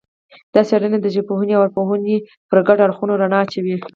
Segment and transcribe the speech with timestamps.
[0.53, 2.15] دا څېړنه د ژبپوهنې او ارواپوهنې
[2.49, 3.75] پر ګډو اړخونو رڼا اچوي